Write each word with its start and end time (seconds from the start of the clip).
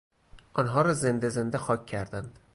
آنها 0.53 0.81
را 0.81 0.93
زنده 0.93 1.29
زنده 1.29 1.57
خاک 1.57 1.85
کردند. 1.85 2.39